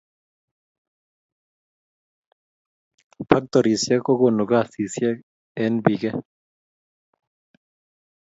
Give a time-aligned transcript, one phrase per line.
[3.29, 5.17] Pactorisiek kokonu kasisiek
[5.63, 6.11] eng bike.